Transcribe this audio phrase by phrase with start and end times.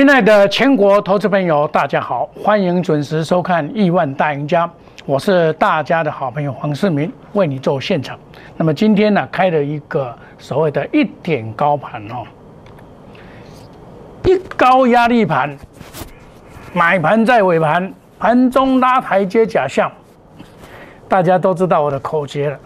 [0.00, 4.66] 亲爱的全国投资朋友，大家好，欢迎准时收看《亿万大赢家》，
[5.04, 8.18] 我是大家的好朋友黄世明，为你做现场。
[8.56, 12.24] 那么今天呢，开了一个所谓的一点高盘哦，
[14.24, 15.54] 一高压力盘，
[16.72, 19.92] 买盘在尾盘，盘中拉台阶假象，
[21.10, 22.58] 大家都知道我的口诀了。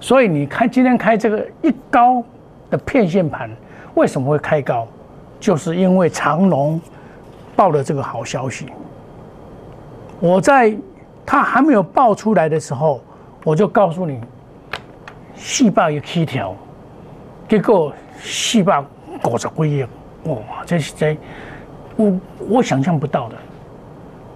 [0.00, 2.24] 所以你看今天开这个一高
[2.70, 3.50] 的片线盘，
[3.92, 4.88] 为什么会开高？
[5.42, 6.80] 就是因为长隆
[7.56, 8.66] 报了这个好消息，
[10.20, 10.72] 我在
[11.26, 13.00] 他还没有报出来的时候，
[13.42, 14.20] 我就告诉你，
[15.34, 16.54] 细胞有七条，
[17.48, 18.84] 结果细胞
[19.24, 19.82] 五十几亿，
[20.30, 21.16] 哇，这是这
[21.96, 23.36] 我我想象不到的，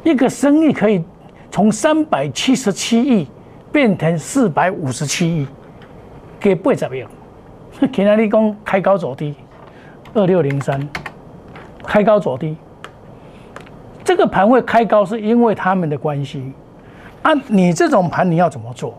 [0.03, 1.05] 一个生意可以
[1.53, 3.28] 从三百七十七亿
[3.70, 5.47] 变成四百五十七亿，
[6.41, 7.06] 给八十亿，
[7.92, 9.36] 听哪里讲开高走低？
[10.17, 10.81] 二六零三，
[11.84, 12.56] 开高走低，
[14.03, 16.55] 这个盘会开高是因为他们的关系。
[17.20, 18.94] 啊，你这种盘你要怎么做？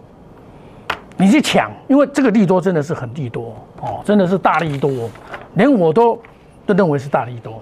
[1.18, 5.10] 你去抢，因为这个利多真的是很利多哦，真的是大利多，
[5.56, 6.22] 连我都
[6.68, 7.60] 都认为是大利多。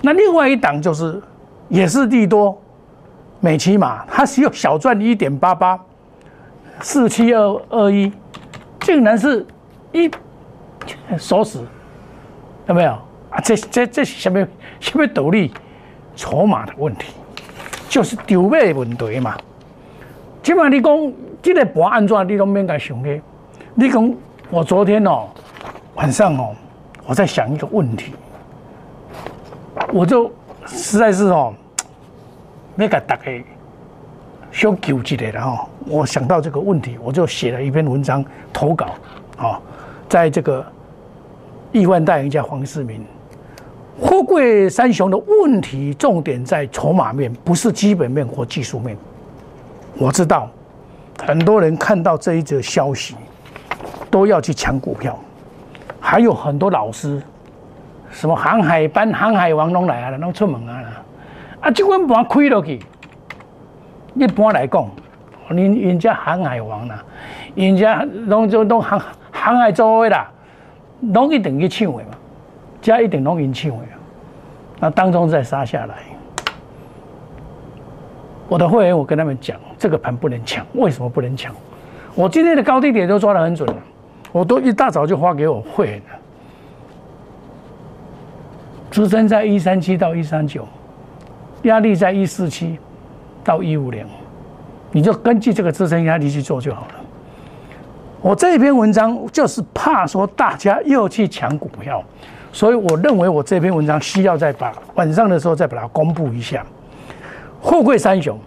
[0.00, 1.20] 那另外一档就是
[1.68, 2.58] 也是利多，
[3.40, 5.78] 美骑马它只有小赚一点八八，
[6.80, 8.10] 四七二二一，
[8.80, 9.46] 竟然是
[9.92, 10.10] 一
[11.18, 11.62] 锁死。
[12.68, 12.92] 有没有
[13.30, 13.40] 啊？
[13.42, 14.46] 这这这是什么
[14.80, 15.52] 什么道理？
[16.14, 17.06] 筹码的问题，
[17.88, 19.34] 就是丢尾的问题嘛。
[20.42, 23.20] 起码你讲这个盘安怎，你都免该想的。
[23.74, 24.14] 你讲
[24.50, 25.30] 我昨天哦
[25.94, 26.54] 晚上哦，
[27.06, 28.12] 我在想一个问题，
[29.90, 30.30] 我就
[30.66, 31.54] 实在是哦，
[32.74, 33.42] 那个大概
[34.50, 38.22] 小纠结的然后，我想到这个问题，我就写了一篇文章
[38.52, 38.88] 投稿
[39.38, 39.58] 啊，
[40.10, 40.62] 在这个。
[41.72, 43.02] 亿万大赢家黄世明，
[44.02, 48.94] 富贵三雄的问题重点在筹码面，不是基本面或技术面。
[49.96, 50.50] 我知道
[51.24, 53.16] 很多人看到这一则消息，
[54.10, 55.18] 都要去抢股票，
[55.98, 57.22] 还有很多老师，
[58.10, 60.84] 什么航海班、航海王拢来啊，拢出门啊
[61.62, 61.70] 啊！
[61.70, 62.80] 这款盘开落去，
[64.14, 64.90] 一般来讲，
[65.48, 67.02] 人人家航海王啦，
[67.54, 69.00] 人家拢就拢航
[69.30, 70.30] 航海周围啦。
[71.12, 72.10] 拢一定去抢的嘛，
[72.80, 73.84] 加一定拢因抢的，
[74.78, 75.96] 那当中再杀下来，
[78.48, 81.52] 我的会员我跟他们讲，这个盘不能抢，为什么不能抢？
[82.14, 83.76] 我今天的高低点都抓得很准了，
[84.30, 86.18] 我都一大早就发给我会员了，
[88.90, 90.68] 支撑在一三七到一三九，
[91.62, 92.78] 压力在一四七
[93.42, 94.06] 到一五零，
[94.92, 96.94] 你就根据这个支撑压力去做就好了。
[98.22, 102.02] 我这篇文章就是怕说大家又去抢股票，
[102.52, 106.64] 所以我认为我这篇文章需要再把晚上的时候再把它公布一下。
[107.60, 108.38] 富贵三雄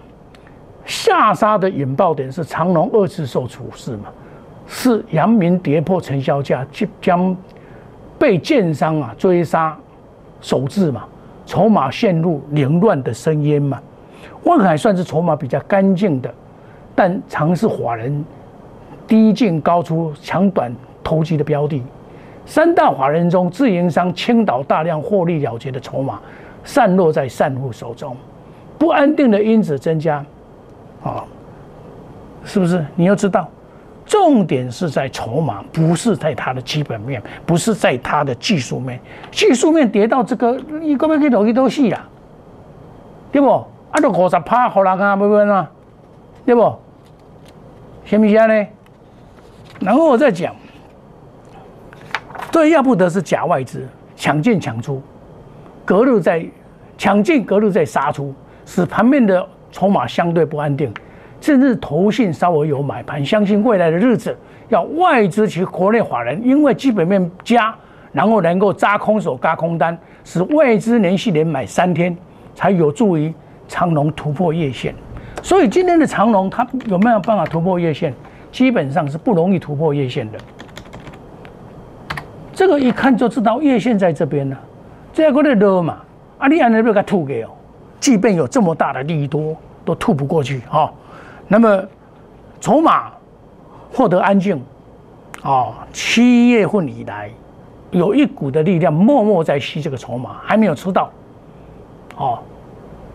[0.86, 4.06] 下杀的引爆点是长隆二次受处置嘛？
[4.66, 7.36] 是阳明跌破成交价，即将
[8.18, 9.78] 被建商啊追杀
[10.40, 11.04] 首置嘛？
[11.46, 13.78] 筹码陷入凌乱的深渊嘛？
[14.44, 16.34] 万海算是筹码比较干净的，
[16.96, 18.24] 但尝试华人。
[19.16, 20.70] 低进高出、长短
[21.02, 21.82] 投机的标的，
[22.46, 26.20] 三大法人中，自营商倾倒大量获利了结的筹码，
[26.66, 28.14] 散落在散户手中，
[28.78, 30.18] 不安定的因子增加，
[31.02, 31.24] 啊，
[32.44, 32.86] 是不是？
[32.94, 33.48] 你要知道，
[34.06, 39.00] 重点是在筹码，不是在它的基本面，不是在它的技术面。
[39.32, 42.06] 技术面跌到这个，你根本可以投机都死啊，
[43.32, 43.48] 对不？
[43.92, 45.72] 啊，都五十趴，好难啊，不不啊，
[46.46, 46.76] 对不？
[48.04, 48.68] 什么意思呢？
[49.80, 50.56] 然后我再讲，
[52.52, 55.02] 对，要不得是假外资抢进抢出，
[55.84, 56.46] 隔日在
[56.98, 58.34] 抢进，隔日在杀出，
[58.66, 60.92] 使盘面的筹码相对不安定，
[61.42, 64.36] 甚至投信稍微有买盘，相信未来的日子
[64.70, 67.76] 要外资及国内法人因为基本面加，
[68.14, 72.16] 然后能够扎空手、加空单，使外资连续连买三天，
[72.56, 73.32] 才有助于
[73.68, 74.96] 长龙突破月线。
[75.44, 78.14] 所以今天的长龙，它有没有办法突破月线？
[78.56, 80.40] 基本上是不容易突破月线的，
[82.54, 84.56] 这个一看就知道月线在这边呢，
[85.12, 85.98] 这个的热嘛，
[86.38, 87.50] 啊，你按那边给吐给哦，
[88.00, 90.90] 即便有这么大的利多，都吐不过去哈。
[91.50, 91.84] 那么
[92.62, 93.12] 筹码
[93.92, 94.64] 获得安静，
[95.44, 97.30] 啊，七月份以来
[97.92, 101.12] 有一股的力量默默在吸这个筹码，还没有出到，
[102.16, 102.40] 哦。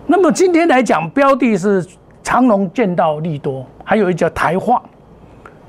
[0.07, 1.83] 那么今天来讲，标的是
[2.23, 4.83] 长隆见到利多，还有一家台化。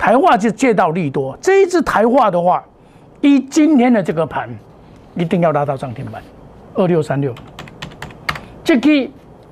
[0.01, 2.63] 台化就借到利多，这一只台化的话，
[3.21, 4.49] 以今天的这个盘，
[5.13, 6.19] 一定要拉到涨停板，
[6.73, 7.31] 二六三六，
[8.63, 9.07] 这支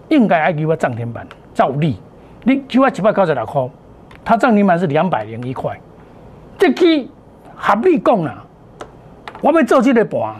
[0.08, 2.00] 应该还给我涨停板，照例，
[2.44, 3.70] 你给我一百九十六块，
[4.26, 5.80] 它涨停板是两百零一块，
[6.58, 7.08] 这支
[7.56, 8.44] 合理讲啦，
[9.42, 10.34] 我要做这个盘，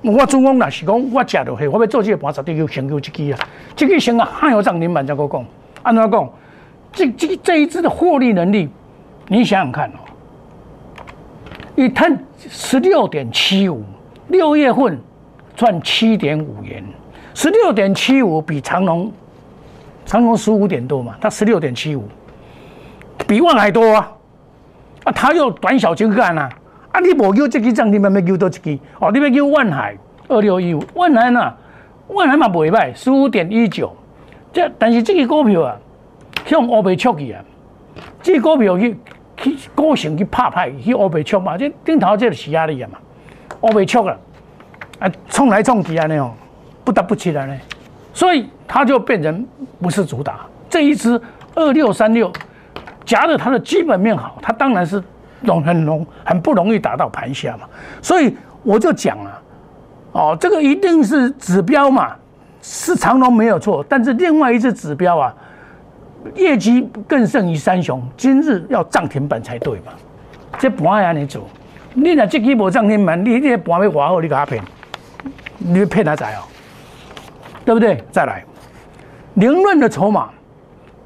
[0.00, 3.38] 我总共若是讲我食落去，我要做这个盘，绝对要先救这支啊，
[3.76, 5.44] 这支先啊，还有涨停板再个讲，
[5.82, 6.30] 安怎讲？
[6.90, 8.70] 这这这一支的获利能力，
[9.28, 9.98] 你想想看哦，
[11.74, 13.82] 一摊十六点七五，
[14.28, 14.98] 六月份
[15.54, 16.84] 赚七点五元，
[17.34, 19.12] 十六点七五比长隆，
[20.04, 22.04] 长隆十五点多嘛，它十六点七五，
[23.26, 24.12] 比万还多啊，
[25.04, 26.48] 啊，他又短小精干啊，
[26.92, 29.96] 啊，你无叫这支涨停板，要叫多一支哦，你要叫万海
[30.28, 31.54] 二六一五，万海呐，
[32.08, 33.94] 万海嘛袂歹，十五点一九，
[34.52, 35.76] 这但是这个股票啊。
[36.44, 37.42] 向乌白出去啊！
[38.22, 38.96] 这股票去
[39.36, 42.98] 去高盛去拍派去乌白出嘛，这顶头这是压力啊嘛，
[43.60, 44.18] 乌白出了
[44.98, 46.32] 啊，冲来冲去啊那种，
[46.84, 47.54] 不得不起来呢，
[48.14, 49.46] 所以它就变成
[49.80, 50.40] 不是主打。
[50.70, 51.20] 这一支
[51.54, 52.32] 二六三六，
[53.04, 55.02] 夹着它的基本面好，它当然是
[55.42, 57.68] 容很容很不容易打到盘下嘛。
[58.00, 59.42] 所以我就讲啊，
[60.12, 62.16] 哦，这个一定是指标嘛，
[62.62, 65.34] 是长龙没有错，但是另外一只指标啊。
[66.34, 69.92] 业绩更胜于三雄，今日要涨停板才对嘛？
[70.58, 71.46] 这盘要安尼做，
[71.92, 74.62] 你若这期无涨停板，你这盘要划好，你给他骗，
[75.58, 76.40] 你骗他仔哦，
[77.64, 78.02] 对不对？
[78.10, 78.42] 再来，
[79.34, 80.30] 凌乱的筹码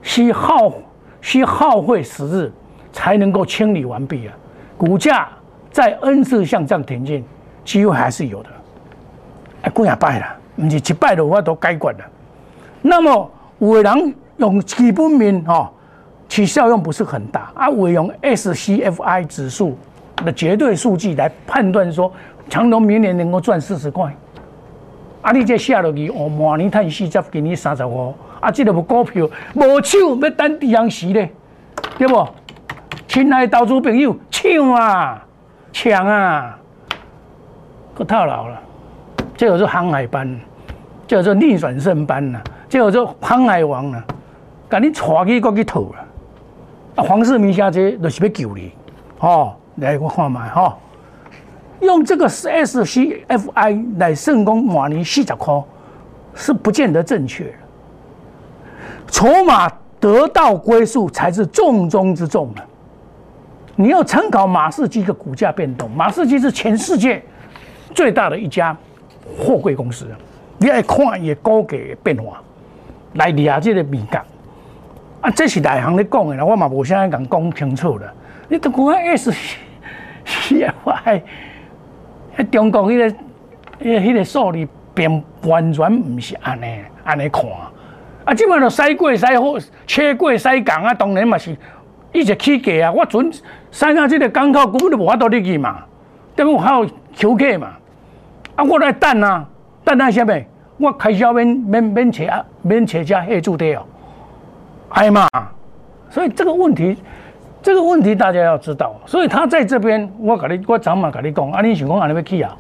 [0.03, 0.73] 需耗
[1.21, 2.53] 需耗费时日
[2.93, 4.35] 才能够清理完毕啊！
[4.77, 5.29] 股价
[5.73, 7.25] 在 N 次向上挺进，
[7.65, 8.49] 机会还是有的。
[9.63, 10.27] 哎，过两拜了，
[10.57, 12.05] 不是一拜的话都该管了。
[12.83, 14.15] 那么伟人。
[14.41, 15.69] 用基本面哦，
[16.29, 17.69] 其效用不是很大啊。
[17.69, 19.79] 我用 SCFI 指数
[20.25, 22.13] 的绝对数据来判断说，
[22.49, 24.13] 长隆明年能够赚四十块。
[25.23, 28.13] 啊，你这下落去，我，明年赚四十，给你三十五。
[28.41, 31.31] 啊，这个股票无手要等地阳时咧，
[31.99, 32.27] 对不？
[33.07, 35.23] 亲爱的投资朋友，抢啊，
[35.73, 36.57] 抢啊！
[37.95, 38.59] 可套牢了，
[39.37, 40.41] 这个是航海班，
[41.07, 44.03] 叫做逆转胜班呐，这叫做航海王呐。
[44.71, 46.07] 甲你带去过去套啦！
[46.95, 48.73] 啊，黄世明小姐就是要救你，
[49.19, 50.79] 哦，来我看卖哈，
[51.81, 55.61] 用这个 SCFI 来成功马尼四十块，
[56.35, 57.53] 是不见得正确。
[59.09, 59.69] 筹码
[59.99, 62.63] 得到归宿才是重中之重的。
[63.75, 67.21] 你要参考马士基的股价变动，马士基是全世界
[67.93, 68.77] 最大的一家
[69.37, 70.07] 货柜公司，
[70.59, 72.41] 你要看伊股价变化，
[73.15, 74.25] 来了解这个敏感。
[75.21, 78.13] 啊，这是内行咧讲的啦，我嘛无啥敢讲清楚啦。
[78.49, 79.31] 你都讲 S
[80.25, 81.23] C F I，
[82.39, 83.11] 迄中国迄个、
[83.85, 87.45] 迄、迄个数字并完全毋是安尼、安尼看。
[88.25, 89.45] 啊，即摆就使过使好，
[89.87, 91.55] 车过使港啊，当然嘛是
[92.13, 92.93] 一直起价啊。
[92.93, 93.31] 我准
[93.71, 95.85] 使到即个港口根本就无法度入去嘛，
[96.35, 97.69] 等于还有求客嘛。
[98.57, 99.47] 啊，我来等啊，
[99.85, 100.45] 等那啥物？
[100.79, 103.85] 我开销免免免车啊，免车价下注的哦。
[104.91, 105.29] 挨骂，
[106.11, 106.97] 所以这个问题，
[107.63, 108.95] 这个问题大家要知道。
[109.07, 112.57] 所以他在这边，我跟你，我早晚跟你讲，啊，你想讲安尼要去啊？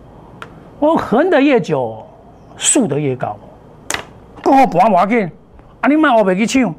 [0.79, 2.05] 我横的越久，
[2.57, 3.37] 竖的越高。
[4.43, 5.31] 过好盘要紧，
[5.81, 6.75] 啊，你卖我袂去抢，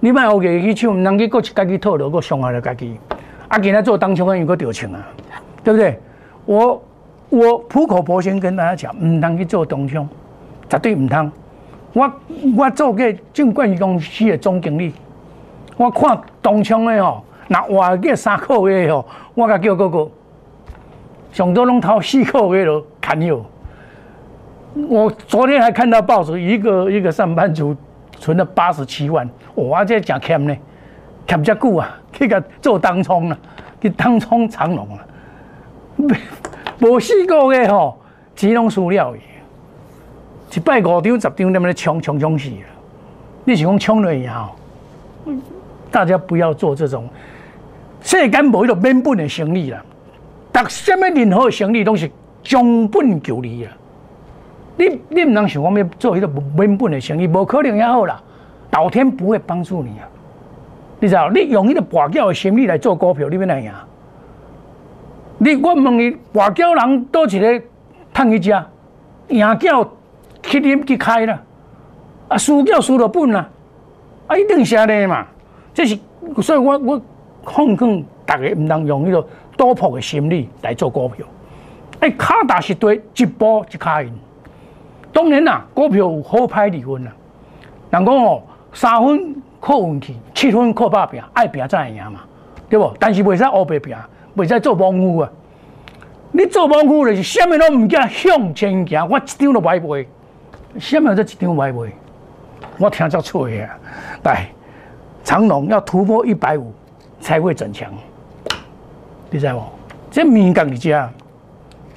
[0.00, 2.98] 你卖我袂去抢，唔能去过一家己套牢，过伤害了家己。
[3.48, 4.98] 啊，今日做当冲的有个掉钱啊，
[5.62, 6.00] 对不对？
[6.44, 6.82] 我
[7.28, 10.08] 我苦口婆心跟大家讲，唔能去做当冲，
[10.68, 11.30] 绝对唔通。
[11.92, 12.10] 我
[12.56, 14.94] 我做过证券公司的总经理，
[15.76, 20.10] 我看东冲的吼，那活个三个月吼，我甲叫哥哥，
[21.32, 23.44] 上多拢头四个月了，砍有。
[24.88, 27.76] 我昨天还看到报纸，一个一个上班族
[28.12, 30.56] 存了八十七万，哇，这真欠呢，
[31.26, 33.38] 欠遮久啊，去甲做当冲啊，
[33.82, 35.04] 去当冲长隆啊，
[36.80, 38.00] 无四个月吼，
[38.34, 39.14] 钱拢输了。
[40.54, 42.56] 一摆五张十张，那么咧冲冲冲死了。
[43.44, 44.50] 你是讲冲了以后，
[45.90, 47.08] 大家不要做这种
[48.02, 49.82] 世间无迄个免本的生意啦。
[50.52, 52.10] 但什么任何生意都是
[52.42, 53.72] 将本求利啊。
[54.76, 58.20] 你你唔能想讲要做迄个免本的生意，无可能也好啦。
[58.72, 60.08] 老天不会帮助你啊。
[61.00, 61.30] 你知道？
[61.30, 63.74] 你用迄个跋筊的心理来做股票，你要哪样？
[65.38, 67.62] 你我问你，跋筊人多一个
[68.12, 68.66] 赚一家，
[69.28, 69.88] 赢筊。
[70.52, 71.40] 去啉去开啦，
[72.28, 73.48] 啊输叫输了本啦，
[74.26, 75.26] 啊一定是安尼嘛，
[75.72, 75.98] 这是
[76.42, 77.00] 所以我我
[77.44, 81.24] 奉劝大家唔能用迄个赌博的心理来做股票，
[82.00, 84.12] 哎卡打是对一步一卡赢，
[85.10, 87.12] 当然啦，股票有好歹离分啦。
[87.88, 88.42] 人讲哦，
[88.74, 92.20] 三分靠运气，七分靠打拼，爱拼才会赢嘛，
[92.68, 92.92] 对不？
[92.98, 93.96] 但是袂使乌白拼，
[94.36, 95.30] 袂使做莽夫啊！
[96.30, 100.06] 你做莽夫就是啥物拢毋惊向前行，我一张都买卖，
[100.78, 101.92] 下面这一张买卖？
[102.78, 103.78] 我听足脆啊！
[104.24, 104.48] 来，
[105.22, 106.72] 长龙要突破一百五
[107.20, 107.92] 才会整强，
[109.30, 109.62] 你知无？
[110.10, 111.08] 这敏感你知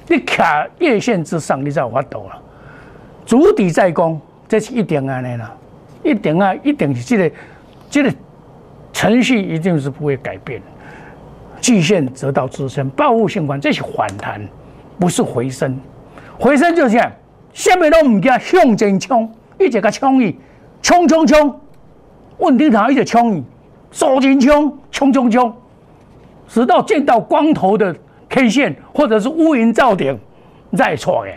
[0.06, 2.42] 你卡月线之上，你才有法度了。
[3.24, 5.52] 主底在攻，这是一定安尼啦，
[6.04, 7.36] 一定啊，一定是这个
[7.90, 8.14] 这个
[8.92, 10.62] 程序一定是不会改变。
[11.60, 14.46] 季线则到支撑，报复性反，这是反弹，
[14.98, 15.76] 不是回升。
[16.38, 17.10] 回升就是样，
[17.56, 20.38] 什么都唔惊向前冲，一直甲冲伊，
[20.82, 21.58] 冲冲冲，
[22.36, 23.42] 稳定头一直冲伊，
[23.90, 25.56] 收紧冲，冲冲冲，
[26.46, 27.96] 直到见到光头的
[28.28, 30.18] K 线或者是乌云罩顶
[30.76, 31.34] 再错诶，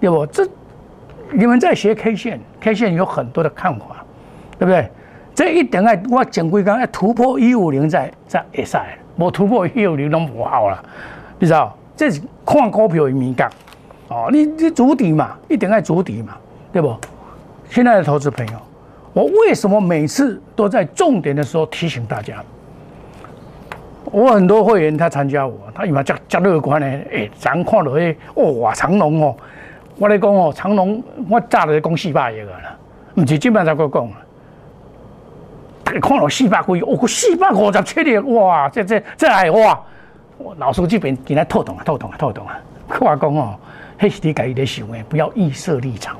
[0.00, 0.24] 对不？
[0.26, 0.48] 这
[1.32, 4.04] 你们在学 K 线，K 线有很多的看法，
[4.56, 4.88] 对不对？
[5.34, 8.78] 这一点啊，我讲规讲要突破一五零再再会使，
[9.16, 10.80] 无突破一五零拢无好啦，
[11.40, 11.76] 你知道？
[11.96, 13.50] 这是看股票的敏感
[14.12, 16.36] 哦，你你主底嘛，一定要主底嘛，
[16.72, 16.94] 对不？
[17.70, 18.52] 亲爱的投资朋友，
[19.14, 22.36] 我为什么每次都在重点的时候提醒大家？
[24.04, 29.34] 我很多会员他参加我，他以为加加乐观呢，哎，咱看落去，哇，长隆哦，
[29.96, 32.76] 我来讲哦，长隆我早就讲四百亿个啦，
[33.14, 34.08] 唔是今晚才讲讲。
[36.00, 38.66] 看了四百几，哦，四百五十七亿，哇！
[38.70, 39.78] 这这这还哇！
[40.56, 42.58] 老书记边今天透懂啊，透懂啊，透懂啊！
[42.88, 43.54] 话讲哦，
[44.02, 46.16] 黑是你改己的行为，不要预设立场。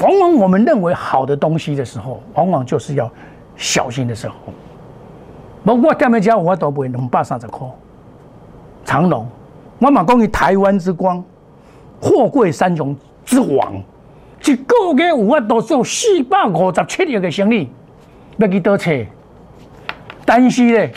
[0.00, 3.10] 往往我们认为好的东西的时候，往往就是要
[3.54, 4.34] 小心的时候。
[5.62, 7.68] 不过干咩讲，我都不会两百三十块。
[8.82, 9.28] 长隆，
[9.78, 11.22] 我嘛讲伊台湾之光，
[12.00, 13.74] 货柜三雄之王，
[14.46, 17.68] 一个月有法度做四百五十七亿的生意。
[18.38, 19.04] 要去倒车，
[20.24, 20.90] 但是咧，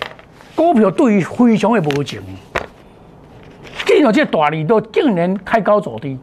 [0.56, 2.22] 股票对于非常的无情，
[4.02, 6.18] 见到这大利都竟然开高走低，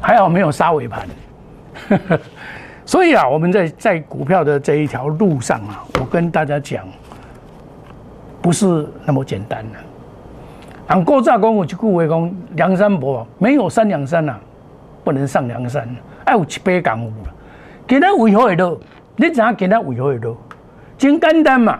[0.00, 1.06] 还好没有杀尾盘。
[2.84, 6.84] 所以啊，我们在在股票的这一条路上啊，我跟大家讲，
[8.42, 9.78] 不是那么简单的。
[10.88, 14.36] 按国炸讲，我就句话讲，梁山伯没有三梁山呐，
[15.04, 15.88] 不能上梁山，
[16.26, 17.32] 还有七百港务了，
[17.86, 18.78] 今天为何会落？
[19.16, 20.36] 你怎样给他尾会多？
[20.98, 21.78] 真简单嘛！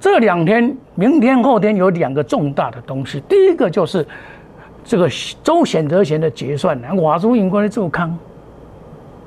[0.00, 3.20] 这两天、明天、后天有两个重大的东西。
[3.28, 4.06] 第一个就是
[4.84, 5.08] 这个
[5.42, 8.16] 周显德贤的结算，华中银过来做康，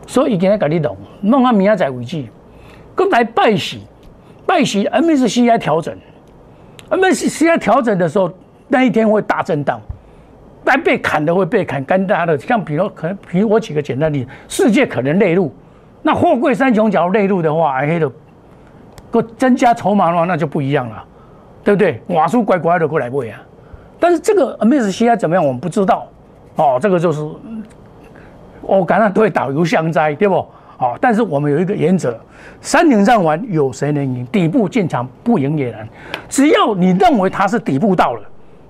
[0.06, 2.24] 所以今天跟你懂，弄到明仔载为止。
[2.96, 3.82] 刚来拜喜，
[4.46, 5.96] 拜喜 MSCI 调整
[6.90, 8.32] ，MSCI 调整的时候，
[8.68, 9.80] 那一天会大震荡，
[10.66, 15.54] 该被砍的会被砍，干大的像比如可能，比如我举个简单例子，世界可能内陆。
[16.02, 18.10] 那货柜三雄角内陆的话，还黑的，
[19.12, 21.04] 个增加筹码的话，那就不一样了，
[21.68, 22.02] 对不对？
[22.16, 23.44] 瓦数乖乖的过来不啊？
[24.00, 26.08] 但是这个 M S C I 怎么样，我们不知道
[26.56, 26.80] 哦。
[26.82, 27.22] 这个就是
[28.62, 30.36] 我感觉对导游相灾，对不？
[30.78, 32.18] 哦，但是我们有一个原则：
[32.62, 34.26] 三点上玩有谁能赢？
[34.28, 35.86] 底部进场不赢也难。
[36.30, 38.22] 只要你认为它是底部到了，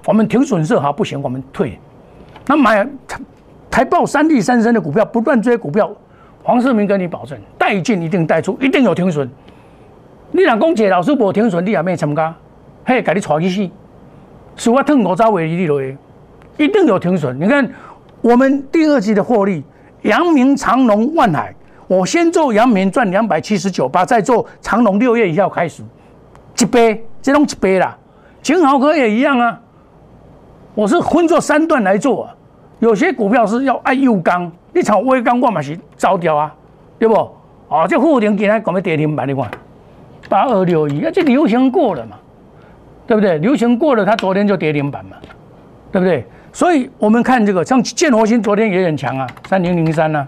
[0.06, 1.78] 我们停损设好不行，我们退。
[2.48, 2.84] 那买
[3.70, 5.92] 台报三地三升的股票，不断追股票。
[6.42, 9.30] 黄世明跟你保证，带进一定带出，一定有停损。
[10.32, 12.34] 你若讲谢老师无停损，你也没参加，
[12.88, 13.70] 嘿，给你传去死。
[14.56, 15.98] 是我吞五招尾你落去，
[16.56, 17.38] 一定有停损。
[17.38, 17.70] 你看
[18.22, 19.62] 我们第二季的获利，
[20.04, 21.54] 阳明、长隆、万海，
[21.88, 25.84] 我先做阳明赚两百七十九八，再做长隆六月一号开始
[26.58, 27.98] 一倍，这种一倍啦。
[28.42, 29.60] 金豪哥也一样啊，
[30.74, 32.34] 我是分做三段来做，啊
[32.80, 34.50] 有些股票是要按右刚。
[34.74, 36.56] 你炒微钢，我嘛是走掉啊，
[36.98, 37.16] 对不？
[37.68, 39.52] 哦，这沪宁今天讲要跌停板，你看
[40.30, 42.16] 八二六一，啊，这流行过了嘛，
[43.08, 43.38] 对不对？
[43.38, 45.16] 流行过了，它昨天就跌停板嘛，
[45.92, 46.26] 对不对？
[46.52, 50.28] 所以我们看这个，像建活新昨天也很强啊，三零零三呢，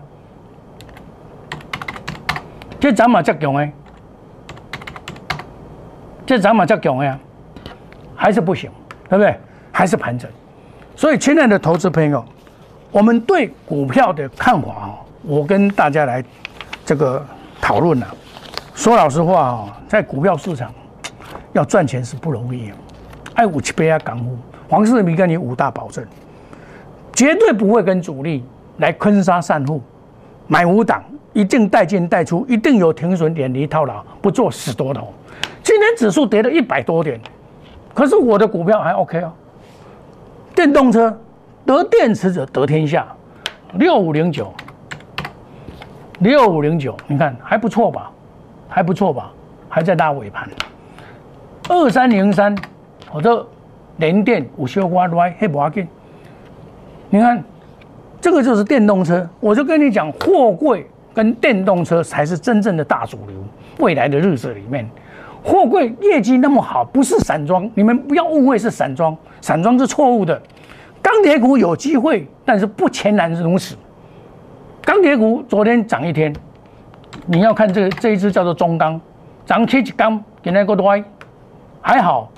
[2.80, 3.72] 这涨马较强哎，
[6.26, 7.20] 这涨马较强哎，
[8.16, 8.72] 还是不行，
[9.10, 9.36] 对不对？
[9.72, 10.30] 还是盘整，
[10.96, 12.24] 所以亲爱的投资朋友。
[12.92, 16.24] 我们对股票的看法啊，我跟大家来
[16.84, 17.24] 这个
[17.62, 18.08] 讨论了。
[18.74, 20.74] 说老实话啊，在股票市场
[21.54, 22.72] 要赚钱是不容易。
[23.34, 24.38] 爱五七倍啊，港股
[24.68, 26.06] 黄世明跟你五大保证，
[27.14, 28.44] 绝对不会跟主力
[28.78, 29.82] 来坑杀散户，
[30.48, 31.04] 买五档
[31.34, 35.14] 一定带进带出，一定有停损点离套牢，不做死多头。
[35.64, 37.20] 今天指数跌了一百多点，
[37.94, 39.32] 可是我的股票还 OK 哦，
[40.56, 41.18] 电动车。
[41.66, 43.06] 得电池者得天下。
[43.74, 44.52] 六五零九，
[46.20, 48.10] 六五零九，你看还不错吧？
[48.68, 49.32] 还不错吧？
[49.70, 50.50] 还在拉尾盘。
[51.70, 52.54] 二三零三，
[53.12, 53.48] 我这
[53.98, 55.88] 连电五修瓜来黑不要紧。
[57.12, 57.44] 你看，
[58.20, 59.28] 这个就是电动车。
[59.40, 63.36] 我就跟你讲，货柜跟电动车才是真正的大主流。
[63.78, 64.90] 未来的日子里面，
[65.44, 70.42] 货柜业绩那么好，不是散装，你们不要误会是散装，散装是错误的。
[71.04, 73.76] 钢铁股有机会，但是不全然如此。
[74.82, 76.36] 钢铁股昨天涨一天，
[77.28, 79.00] 你要看这个这一只叫做中钢，
[79.46, 80.98] 涨七几钢，给那个多，
[81.82, 82.32] 还好。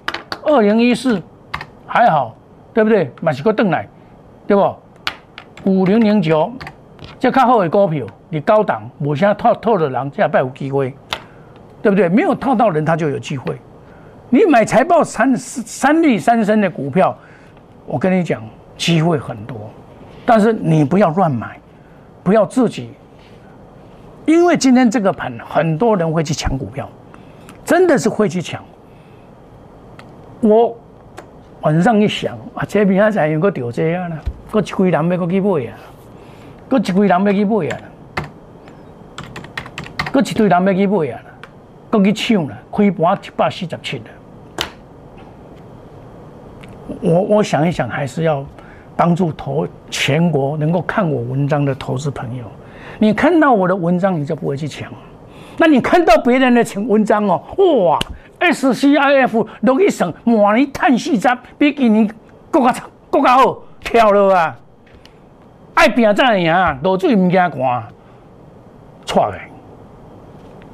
[0.44, 1.22] 二零一四
[1.86, 2.36] 还好，
[2.74, 3.12] 对不对？
[3.22, 3.88] 买是个邓来，
[4.48, 4.76] 对不？
[5.66, 6.52] 五零零九，
[7.20, 10.94] 这较好的股票，你高档，我现在套套的人，这拜有机会。
[11.84, 12.08] 对不对？
[12.08, 13.60] 没有套到人，他就有机会。
[14.30, 17.18] 你买财报三三利三升的股票，
[17.88, 18.40] 我跟你讲，
[18.78, 19.58] 机会很多。
[20.24, 21.60] 但是你不要乱买，
[22.22, 22.92] 不要自己，
[24.28, 26.88] 因为今天这个盘，很多人会去抢股票，
[27.66, 28.64] 真的是会去抢。
[30.42, 30.78] 我
[31.62, 34.18] 晚上一想啊，这边还在用个掉这样呢，
[34.52, 35.78] 个一堆人要去买啊，
[36.68, 37.78] 搁一堆人要去买啊，
[40.12, 41.22] 搁一堆人要去买啊。
[41.92, 44.06] 搁去抢了，开盘一百四十七了。
[47.02, 48.46] 我我想一想，还是要
[48.96, 52.46] 帮助投全国能够看我文章的投资朋友。
[52.98, 54.90] 你看到我的文章，你就不会去抢。
[55.58, 57.44] 那你看到别人的文章哦，
[57.86, 58.00] 哇
[58.42, 62.10] ，SCIF 落去算，满年碳四十，比今年
[62.50, 62.76] 更加
[63.10, 64.58] 更加好，跳了啊！
[65.76, 67.84] 爱拼才赢，落水唔惊寒，
[69.06, 69.38] 错的。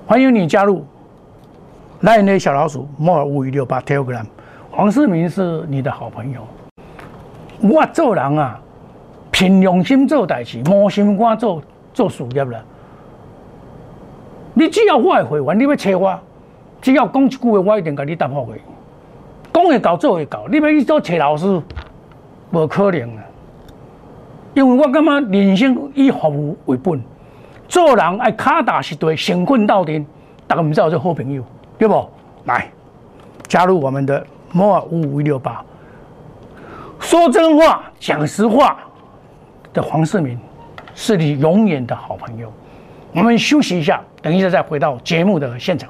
[0.05, 0.85] 欢迎你加入。
[2.01, 4.25] 来那小老鼠，莫尔五一六八 Telegram，
[4.71, 6.47] 黄世明是你的好朋友。
[7.59, 8.59] 我做人啊，
[9.31, 11.61] 凭良心做代志，无心肝做
[11.93, 12.59] 做事业啦。
[14.53, 16.19] 你只要我会员，你要找我，
[16.87, 18.61] 只要讲一句话，我一定给你答复去。
[19.53, 21.61] 讲会到做会到，你要去做找老师，
[22.51, 23.23] 无可能啊。
[24.53, 27.03] 因为我感觉人生以服务为本，
[27.67, 30.05] 做人爱卡打实地，成困到底，
[30.47, 31.43] 大家唔知我做好朋友。
[31.77, 32.09] 对不？
[32.45, 32.71] 来
[33.49, 35.61] 加入我们的摩尔五五六八，
[37.01, 38.77] 说真话、讲实话
[39.73, 40.39] 的黄世明
[40.95, 42.49] 是你永远的好朋友。
[43.13, 45.89] 我们休息一下，等一下再回到节目的现场。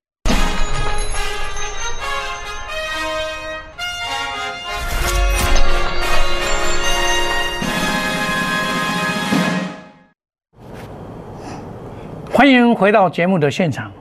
[12.41, 13.91] 欢迎回到节目的现场。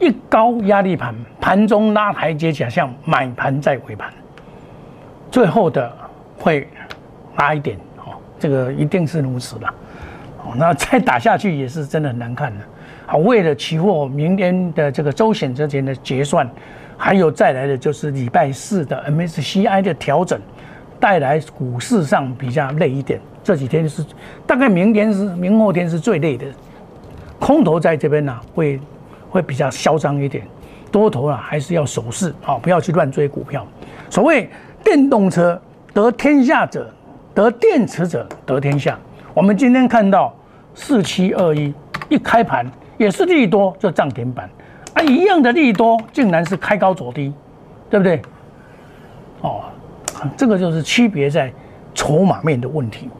[0.00, 4.10] 一高压力盘，盘中拉台阶假象，买盘在尾盘，
[5.30, 5.94] 最后的
[6.38, 6.66] 会
[7.36, 9.66] 拉一点哦，这个一定是如此的。
[10.38, 12.64] 哦，那再打下去也是真的很难看的。
[13.04, 16.48] 好，为了期货明天的这个周选择前的结算，
[16.96, 20.40] 还有再来的就是礼拜四的 MSCI 的调整，
[20.98, 23.20] 带来股市上比较累一点。
[23.44, 24.02] 这几天是
[24.46, 26.46] 大概明天是明后天是最累的。
[27.38, 28.80] 空头在这边呢，会
[29.28, 30.46] 会比较嚣张一点，
[30.90, 33.66] 多头啊还是要守势啊，不要去乱追股票。
[34.08, 34.48] 所谓
[34.82, 35.60] 电动车
[35.92, 36.90] 得天下者，
[37.34, 38.98] 得电池者得天下。
[39.34, 40.34] 我们今天看到
[40.74, 41.74] 四七二一
[42.08, 44.48] 一开盘也是利多就涨停板
[44.94, 47.32] 啊，一样的利多竟然是开高走低，
[47.90, 48.22] 对不对？
[49.42, 49.64] 哦，
[50.36, 51.52] 这个就是区别在
[51.94, 53.10] 筹码面的问题，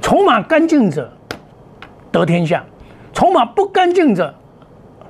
[0.00, 1.12] 筹码干净者
[2.10, 2.64] 得天下。
[3.12, 4.34] 筹码不干净者，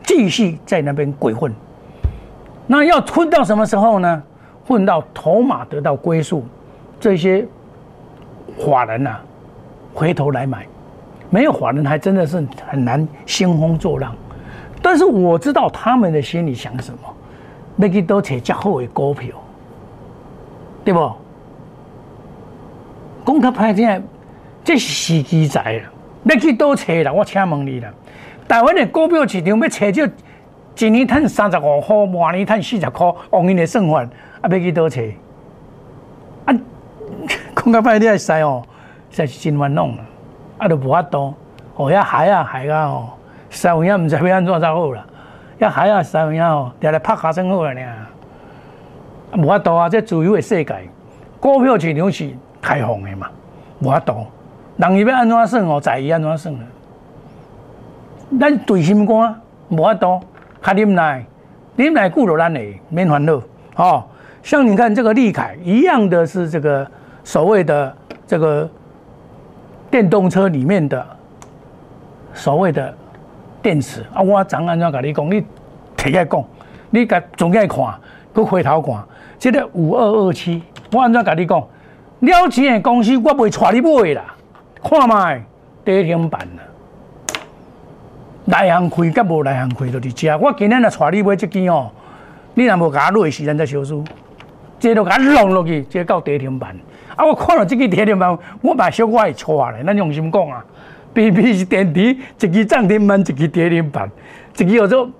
[0.04, 1.52] 继续在那边鬼混。
[2.66, 4.22] 那要混到什么时候呢？
[4.66, 6.44] 混到筹码得到归宿，
[7.00, 7.44] 这些
[8.64, 9.16] 法人呐
[9.92, 10.66] 回头来买，
[11.30, 14.14] 没有法人还真的是很难兴风作浪。
[14.80, 16.98] 但是我知道他们的心里想什么，
[17.76, 19.36] 要去多找较好的股票，
[20.84, 21.12] 对不？
[23.24, 24.02] 讲较歹听，
[24.64, 25.91] 这是时机在了，
[26.24, 27.88] 要去多找啦，我请问你啦。
[28.48, 30.06] 台湾的股票市场要找就
[30.86, 34.02] 一年赚三十五块，半年赚四十块，往年的算法，
[34.40, 35.02] 啊，要去多找？
[36.44, 36.54] 啊，
[37.56, 38.62] 讲较歹听使哦，
[39.10, 39.98] 实是真冤枉啊，
[40.58, 41.34] 啊，都无法度，
[41.76, 43.08] 哦，遐海啊海啊哦。
[43.50, 45.04] 三文影毋知要安怎才好啦，
[45.60, 49.38] 遐海啊三文影哦，定来拍卡算好啦尔。
[49.38, 50.74] 无法度啊，这自由的世界，
[51.38, 52.30] 股票市场是
[52.60, 53.28] 开放的嘛，
[53.80, 54.26] 无法度。
[54.88, 56.60] 人伊要安怎算哦，在伊安怎算啊。
[58.40, 59.34] 咱对心肝
[59.68, 60.20] 无法度，
[60.62, 61.24] 较忍耐，
[61.76, 63.40] 忍耐顾着咱的免烦恼。
[63.76, 64.04] 哦，
[64.42, 66.86] 像你看这个利凯一样的是这个
[67.22, 68.68] 所谓的这个
[69.90, 71.06] 电动车里面的
[72.34, 72.94] 所谓的。
[73.62, 74.20] 电池啊！
[74.20, 75.24] 我怎安怎甲你讲？
[75.30, 75.44] 你摕
[75.96, 76.44] 起来讲，
[76.90, 77.94] 你甲总起看，
[78.34, 79.00] 佮回头看，
[79.38, 81.60] 这个五二二七，我安怎甲你讲？
[82.18, 84.34] 了钱的公司我袂带你买啦，
[84.82, 85.44] 看卖
[85.84, 86.62] 跌停板啦，
[88.44, 90.38] 内行开甲无内行开都伫遮。
[90.38, 91.90] 我今日来带你买这支哦，
[92.54, 94.04] 你若无甲我落时间再小输，
[94.78, 96.76] 这都甲弄落去，这到跌停板。
[97.14, 97.26] 啊！
[97.26, 100.64] 我看到这支跌停板，我嘛小我会带咧，咱用心讲啊。
[101.12, 104.10] B B 是电池，一支涨停板，一支跌停板，
[104.56, 105.10] 一支叫做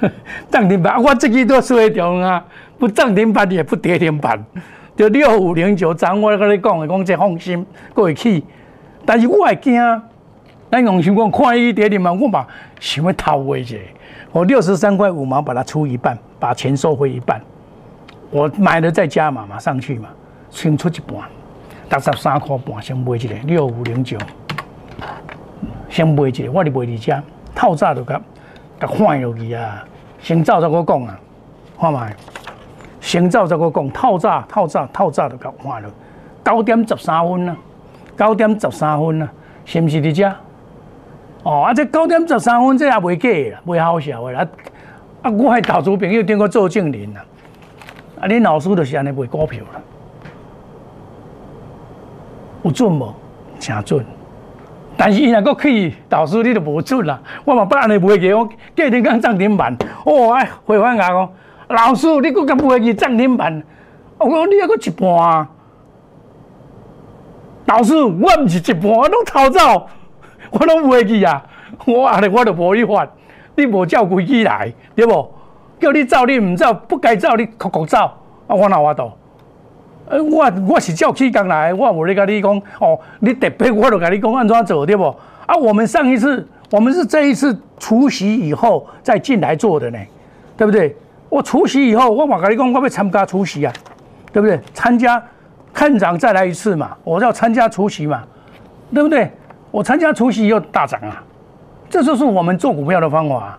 [0.50, 1.02] 涨停板。
[1.02, 2.44] 我这支都说得啊，
[2.78, 4.44] 不涨停板也不跌停板，
[4.98, 6.20] 就六五零九涨。
[6.20, 8.42] 我跟你讲的，讲这放心过会去，
[9.06, 9.80] 但是我会惊。
[10.72, 12.44] 咱用心讲，看伊跌点嘛，我嘛
[12.80, 13.80] 想要偷回去。
[14.32, 17.40] 我六十三块五毛把它出一半，把钱收回一半。
[18.32, 20.08] 我买了再加码嘛，上去嘛，
[20.50, 21.16] 先出一半，
[21.88, 24.18] 六十三块半先买一个六五零九。
[25.88, 27.22] 先买一个，我哩买伫遮，
[27.54, 28.20] 透早就甲
[28.80, 29.84] 甲换落去啊！
[30.20, 31.18] 先照着我讲啊，
[31.80, 32.16] 看卖，
[33.00, 35.88] 先走再我讲，透早透早透早就甲换了，
[36.44, 37.56] 九点十三分啊，
[38.16, 39.28] 九点十三分啊，
[39.64, 40.32] 是毋是伫遮？
[41.44, 44.46] 哦，啊，这九点十三分这也袂假啦，袂好笑啦。
[45.22, 47.24] 啊，我系投资朋友顶过做证人啦，
[48.20, 49.80] 啊，恁老师就是安尼卖股票啦，
[52.62, 53.14] 有准无？
[53.60, 54.04] 诚准。
[54.96, 57.20] 但是伊若搁去导师，你就无准啦。
[57.44, 59.76] 我嘛不安尼买去，我隔天刚涨停板。
[60.04, 61.28] 哦，哎，回翻牙讲，
[61.68, 63.62] 老师，你佫敢买去涨停板？
[64.18, 65.48] 我讲你还搁一半。
[67.66, 69.86] 老师，我毋是一半，我拢偷走，
[70.50, 71.44] 我拢买去啊。
[71.86, 73.06] 我安尼我就无你法，
[73.54, 75.34] 你无照规矩来，对无？
[75.78, 79.12] 叫你走你毋走，不该走你哭哭走，啊，我哪法度？
[80.08, 85.04] 呃，我我是照起工来，我无咧甲你讲哦，你特别我就甲你讲安怎做对不？
[85.46, 89.98] 啊，我们上一次我们是这一次除夕以后再进来做的呢，
[90.56, 90.96] 对不对？
[91.28, 93.72] 我除夕以后，我嘛甲你讲，我要参加除夕啊，
[94.32, 94.58] 对不对？
[94.72, 95.22] 参加
[95.72, 98.22] 看涨再来一次嘛，我要参加除夕嘛，
[98.92, 99.30] 对不对？
[99.70, 101.22] 我参加除夕又大涨啊，
[101.90, 103.58] 这就是我们做股票的方法，啊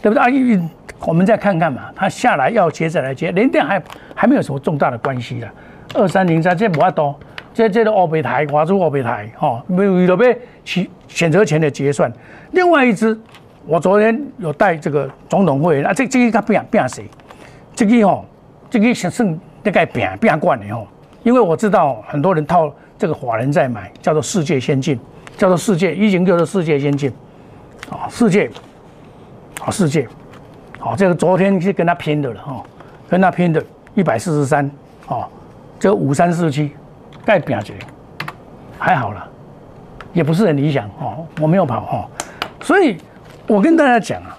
[0.00, 0.22] 对不对？
[0.22, 0.70] 啊，
[1.06, 3.82] 我们再看看嘛，它下来要接着来接，连电还
[4.14, 5.48] 还没有什么重大的关系了。
[5.94, 7.14] 二三零三，这无法多，
[7.52, 12.10] 这这个欧贝台，华住欧贝台，哈，为了要选选择权的结算。
[12.52, 13.18] 另外一支，
[13.66, 17.04] 我昨天有带这个总统会，啊，这这个他变变谁？
[17.74, 18.24] 这个吼，
[18.68, 20.86] 这个是算大概变变惯的吼，
[21.22, 24.98] 因为我知道很多人套这个华人在买，叫做世界先进，
[25.36, 27.12] 叫做世界，已经叫做世界先进，
[27.90, 28.50] 啊，世界，
[29.60, 30.06] 啊世界，
[30.78, 32.62] 好，这个昨天是跟他拼的了哈，
[33.08, 34.70] 跟他拼的，一百四十三，
[35.06, 35.26] 哦。
[35.76, 36.70] 这五三四七，
[37.26, 37.74] 盖表决
[38.78, 39.28] 还好了，
[40.14, 41.26] 也不是很理想哦。
[41.42, 42.08] 我没有跑哦，
[42.62, 42.96] 所以
[43.46, 44.36] 我跟大家讲啊，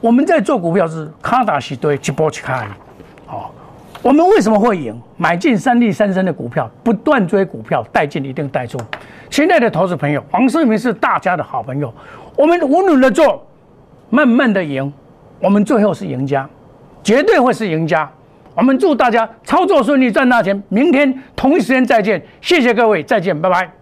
[0.00, 2.66] 我们在做股票是卡打西堆，一波去开，
[3.28, 3.50] 哦，
[4.00, 4.98] 我们为什么会赢？
[5.16, 8.78] 买进三利三升的股票，不断追股票，带进一定带出。
[9.28, 11.92] 亲爱的投资朋友，黄世明是大家的好朋友，
[12.36, 13.46] 我们无论的做，
[14.10, 14.92] 慢慢的赢，
[15.38, 16.48] 我们最后是赢家，
[17.02, 18.10] 绝对会是赢家。
[18.54, 20.62] 我们祝大家操作顺利，赚大钱！
[20.68, 23.81] 明天同一时间再见，谢谢各位，再见，拜拜。